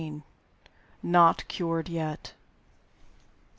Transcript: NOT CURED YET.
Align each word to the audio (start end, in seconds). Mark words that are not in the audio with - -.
NOT 1.03 1.47
CURED 1.47 1.87
YET. 1.87 2.33